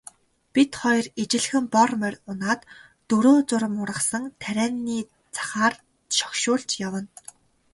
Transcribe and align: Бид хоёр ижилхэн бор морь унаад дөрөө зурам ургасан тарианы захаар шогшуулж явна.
Бид 0.53 0.71
хоёр 0.81 1.05
ижилхэн 1.21 1.65
бор 1.73 1.91
морь 1.99 2.19
унаад 2.31 2.61
дөрөө 3.09 3.37
зурам 3.49 3.75
ургасан 3.83 4.23
тарианы 4.41 4.99
захаар 5.37 5.73
шогшуулж 6.17 6.69
явна. 6.87 7.09